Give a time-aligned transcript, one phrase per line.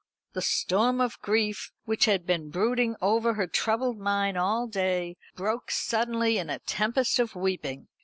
[0.33, 5.69] The storm of grief which had been brooding over her troubled mind all day, broke
[5.69, 7.87] suddenly in a tempest of weeping.